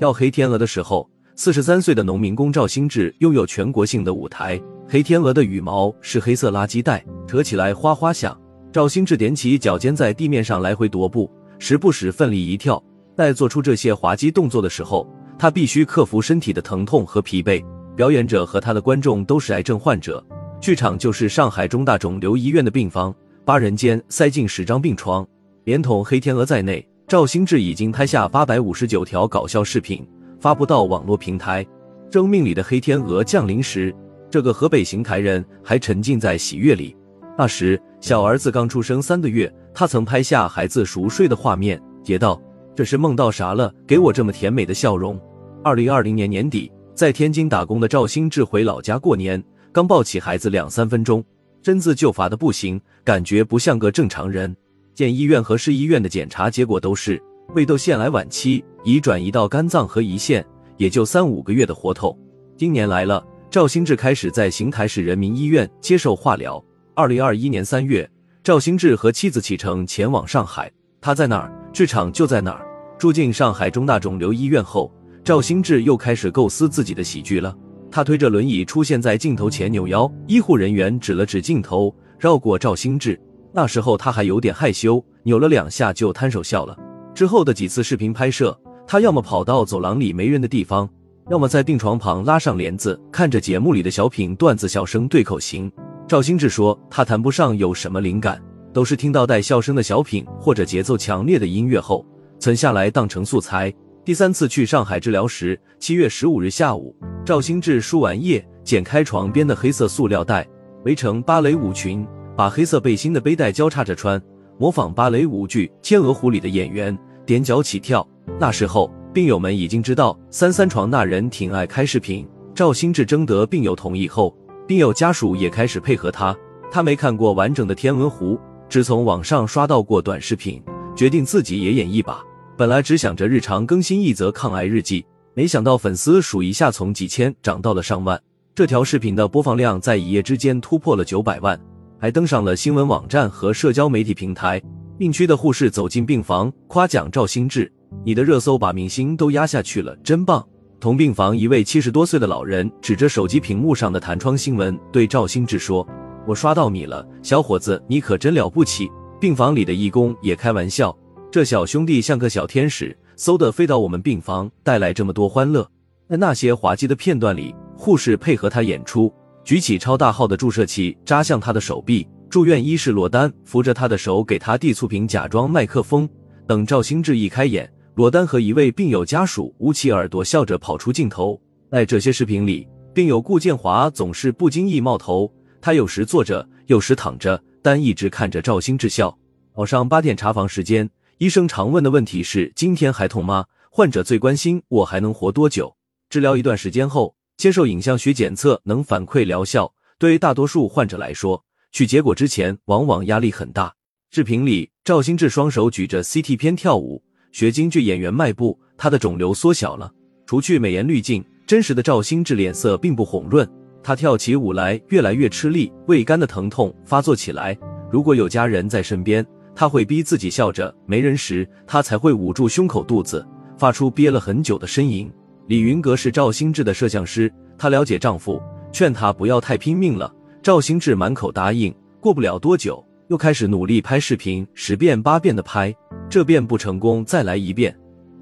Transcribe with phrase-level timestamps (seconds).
[0.00, 4.60] 要黑天鹅的时候，四十三岁的农民工赵兴志拥有全国性的舞台。
[4.88, 8.38] 黑天鹅的羽毛是黑色垃圾袋，扯起来哗哗响。
[8.72, 12.82] 赵兴志踮起脚尖在地面上来回踱步，时不时奋力一跳。
[13.16, 15.04] 在做出这些滑稽动作的时候，
[15.36, 17.64] 他必须克服身体的疼痛和疲惫。
[17.96, 20.24] 表演者和他的观众都是癌症患者，
[20.60, 23.12] 剧场就是上海中大肿瘤医院的病房，
[23.44, 25.26] 八人间塞进十张病床。
[25.64, 30.06] 连同黑天鹅在内，赵兴志已经拍下八百五十九条搞笑视频，
[30.38, 31.66] 发布到网络平台。
[32.12, 33.94] 生命里的黑天鹅降临时。
[34.30, 36.94] 这个河北邢台人还沉浸在喜悦里。
[37.38, 42.38] 那时，小儿子刚出生三个月，他曾拍下孩子熟睡的画面，写道
[42.76, 43.72] ：“这是梦到啥了？
[43.86, 45.18] 给我这么甜美的笑容。”
[45.64, 51.24] 二零二零年年底，在天津打工的赵兴志回老家过年，刚抱起孩子两三分钟，
[51.62, 54.54] 身子就乏的不行，感觉不像个正常人。
[54.98, 57.22] 县医院和市医院的检查结果都是
[57.54, 60.44] 胃窦腺癌晚期，已转移到肝脏和胰腺，
[60.76, 62.18] 也就三五个月的活头。
[62.56, 63.24] 今年来了。
[63.48, 66.60] 赵兴志开始在邢台市人民医院接受化疗。
[66.96, 68.10] 二零二一年三月，
[68.42, 70.68] 赵兴志和妻子启程前往上海。
[71.00, 72.66] 他在哪儿，剧场就在哪儿。
[72.98, 77.56] 住进上海中大肿瘤医院后，赵兴志又开始构思自己的喜剧了。
[77.88, 83.16] 他推着轮椅出现在镜头前扭腰，医护人员指了指镜头，绕过赵兴志。
[83.58, 86.78] 那时候他还有点害羞，扭了两下就摊手笑了。
[87.12, 88.56] 之后的几次视频拍摄，
[88.86, 90.88] 他要么跑到走廊里没人的地方。
[91.28, 95.68] 要么在病床旁拉上帘子，看着节目里的小品段子，笑声对口型。
[96.06, 98.40] 赵兴志说，他谈不上有什么灵感，
[98.72, 102.06] 都是听到带笑声的小品或者节奏强烈的音乐后，
[102.38, 103.74] 存下来当成素材。
[104.04, 106.94] 第三次去上海治疗时，七月十五日下午，
[107.26, 110.46] 赵兴志输完液，剪开床边的黑色塑料袋，
[110.84, 112.06] 围成芭蕾舞裙，
[112.38, 114.22] 把黑色背心的背带交叉着穿，
[114.58, 118.08] 模仿芭蕾舞剧《天鹅湖》里的演员，踮脚起跳。
[118.38, 118.88] 那时候。
[119.12, 122.28] 病友们已经知道三三床那人挺爱开视频。
[122.54, 126.36] 赵新志征得病友同意后，病友家属也开始配合他。
[126.70, 128.36] 他没看过完整的《天鹅湖》，
[128.68, 130.62] 只从网上刷到过短视频，
[130.94, 132.22] 决定自己也演一把。
[132.56, 138.20] 本来只想着日常更新一则抗癌日记，没想到粉丝数一下从几千涨到了上万。
[138.54, 141.58] 这条视频的播放量在一夜之间突破了九百万，
[141.98, 144.62] 还登上了新闻网站和社交媒体平台。
[144.96, 147.70] 病区的护士走进病房，夸奖赵新志。
[148.04, 150.46] 你的热搜把明星都压下去了，真棒！
[150.80, 155.86] 同病房一位七十多岁的老人指着手机屏幕上的弹窗新闻，对赵新志说
[156.26, 158.88] ：“我刷到你了，小伙子，你可真了不起！”
[159.20, 160.96] 病房里的义工也开玩笑
[161.32, 165.68] ：“这小兄弟像个小天使，嗖的飞到我们病房，带来这么多欢乐。”
[166.08, 169.12] 在那些滑稽的片段里，护士配合他演出，
[169.48, 172.06] 举起超大号的注射器扎向他的手臂。
[172.28, 176.06] 住院医师罗丹扶着他的手，给他递醋瓶，假装麦克风。
[176.46, 177.66] 等赵兴志一开眼。
[177.94, 181.40] 罗丹和一位病友家属捂起耳朵笑着跑出镜头。
[181.70, 185.32] 在这些视频里，病友顾建华总是不经意冒头，
[185.62, 189.18] 他有时坐着，有时躺着，但一直看着赵兴志笑。
[189.56, 195.74] 早上八点查房时间，医生常问的问题是：“今天还痛吗？”患者最关心我还能活多久。
[196.10, 199.72] 治疗一段时间后，接受影像学检测能反馈疗效。
[199.96, 203.72] 对于大多数患者来说，取结果之前往往压力很大。
[204.10, 207.00] 视频里，赵兴志双手举着 CT 片跳舞。
[207.30, 209.88] 学京剧演员迈步，他的肿瘤缩小了。
[210.26, 213.48] 除去美颜滤镜，真实的赵兴志脸色并不红润。
[213.84, 217.56] 他跳起舞来越来越吃力，胃干的疼痛发作起来。
[217.88, 219.24] 如果有家人在身边，
[219.54, 223.24] 他会逼自己笑着；没人时，他才会捂住胸口肚子，
[223.56, 225.08] 发出憋了很久的呻吟。
[225.48, 228.38] 李云阁是赵兴志的摄像师，她了解丈夫，
[228.70, 230.14] 劝他不要太拼命了。
[230.42, 231.74] 赵兴志满口答应。
[232.00, 232.84] 过不了多久。
[233.08, 235.74] 又开始努力拍视频，十遍八遍的拍，
[236.10, 237.74] 这遍不成功再来一遍。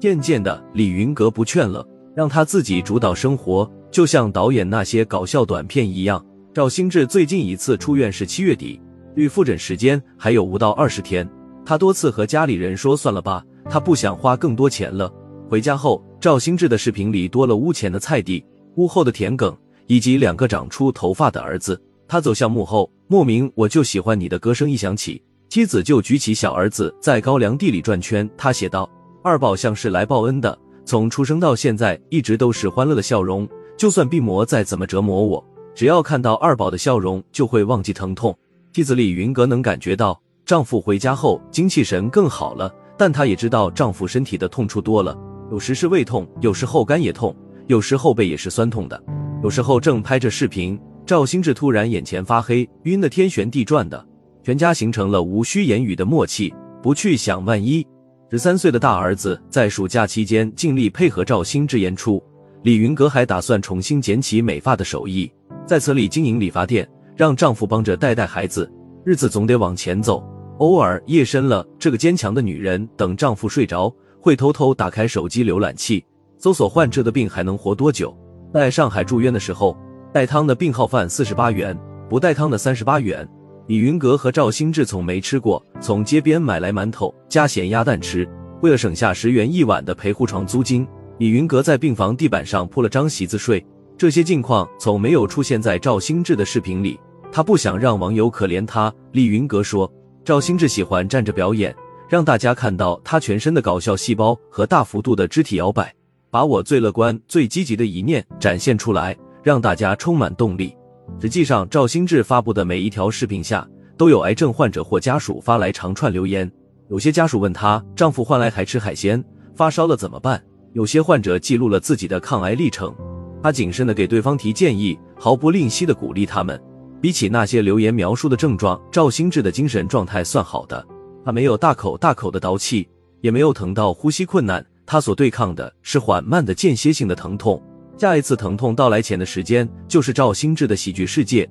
[0.00, 6.26] 渐渐的，李云阁不劝了，让他自己主导生活，就像导演那些搞笑短片一样。
[6.52, 8.80] 赵兴志最近一次出院是七月底，
[9.14, 11.28] 离复诊时间还有不到二十天。
[11.64, 15.08] 他多次和家里人说算了吧，他不想花更多钱了。
[15.52, 18.42] 回家后，赵兴志的视频里多了屋前的菜地、
[18.76, 19.54] 屋后的田埂，
[19.86, 21.78] 以及两个长出头发的儿子。
[22.08, 28.26] 他走向幕后，莫名我就喜欢你的歌声一响起，妻子就举起小儿子在高粱地里转圈。
[28.34, 28.88] 他写道
[29.22, 33.46] ：“二宝像是来报恩的，从出生到现在一直都是欢乐的笑容。
[33.76, 38.34] 就算病魔再怎么折磨我，只要看到二宝的笑容，就会忘记疼痛。”
[38.72, 45.14] 妻子李云阁能感觉到丈夫回家后精气神更好了，但她也知道丈夫身体的痛处多了，
[45.52, 48.98] 有时是胃痛，有时后肝也痛，有时后背也是酸痛的，
[49.42, 50.80] 有时候正拍着视频。
[51.04, 54.02] 赵兴志突然眼前发黑，晕得天旋地转的，
[54.42, 56.54] 全家形成了无需言语的默契。
[56.82, 57.86] 不去想万一，
[58.30, 62.22] 十三岁的大儿子在暑假期间尽力配合赵兴志演出。
[62.62, 65.30] 李云阁还打算重新捡起美发的手艺，
[65.66, 68.72] 在此里经营理发店，让丈夫帮着带带孩子，
[69.04, 70.26] 日子总得往前走。
[70.60, 76.04] 偶尔夜深了，这个坚强的女人等丈夫睡着，会偷偷打开手机浏览器，
[76.38, 78.16] 搜索患者的病还能活多久。
[78.54, 79.76] 在上海住院的时候，
[80.12, 81.76] 带汤的病号饭四十八元，
[82.08, 83.28] 不带汤的三十八元。
[83.66, 88.28] 李云阁和赵新志从没吃过，从街边买来馒头加咸鸭蛋吃，
[88.60, 90.86] 为了省下十元一晚的陪护床租金。
[91.18, 93.64] 李云阁在病房地板上铺了张席子睡，
[93.98, 96.96] 这些境况从没有出现在赵新志的视频里。
[97.32, 98.92] 他不想让网友可怜他。
[99.10, 99.92] 李云阁说
[100.24, 101.74] ：“赵新志喜欢站着表演，
[102.12, 105.90] 让大家看到他全身的搞笑细胞和大幅度的肢体摇摆，
[106.30, 110.76] 把我最乐观、最积极的一面展现出来，让大家充满动力。”
[111.18, 113.66] 实际上，赵新志发布的每一条视频下，
[113.96, 116.52] 都有癌症患者或家属发来长串留言。
[116.90, 119.24] 有些家属问他：“丈夫患癌还吃海鲜，
[119.56, 120.38] 发烧了怎么办？”
[120.74, 122.94] 有些患者记录了自己的抗癌历程，
[123.42, 126.62] 他谨慎的给对方提建议，毫不吝惜的鼓励他们。
[127.00, 130.86] 比起那些留言描述的症状，赵新志的精神状态算好的。
[131.24, 132.88] 他没有大口大口的倒气，
[133.20, 134.64] 也没有疼到呼吸困难。
[134.84, 137.62] 他所对抗的是缓慢的间歇性的疼痛。
[137.96, 141.48] 下一次疼痛到来前的时间，就是赵新志的喜剧世界。